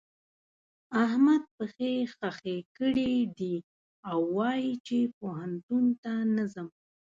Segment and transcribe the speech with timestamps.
[1.03, 3.55] احمد پښې خښې کړې دي
[4.09, 6.67] او وايي چې پوهنتون ته نه ځم.